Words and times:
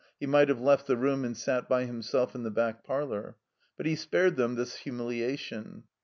He 0.19 0.25
might 0.25 0.49
have 0.49 0.59
left 0.59 0.87
the 0.87 0.97
room 0.97 1.23
and 1.23 1.37
sat 1.37 1.69
by 1.69 1.85
himself 1.85 2.33
in 2.33 2.41
the 2.41 2.49
back 2.49 2.83
parlor. 2.83 3.35
But 3.77 3.85
he 3.85 3.95
spared 3.95 4.35
them 4.35 4.55
this 4.55 4.77
humiliation. 4.77 5.83